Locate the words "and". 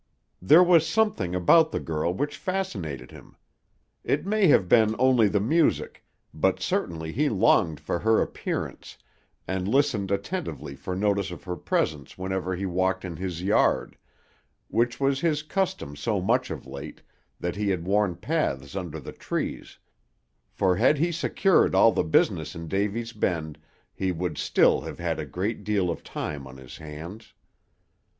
9.47-9.67